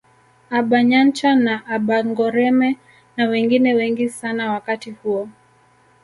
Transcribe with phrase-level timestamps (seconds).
[0.59, 2.69] Abanyancha na abangoreme
[3.17, 5.29] na wengine wengi sana wakati huo